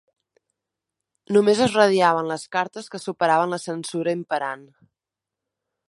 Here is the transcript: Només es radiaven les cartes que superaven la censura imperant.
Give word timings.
Només 1.37 1.61
es 1.65 1.75
radiaven 1.79 2.31
les 2.31 2.47
cartes 2.57 2.91
que 2.95 3.03
superaven 3.05 3.55
la 3.57 3.63
censura 3.69 4.17
imperant. 4.21 4.69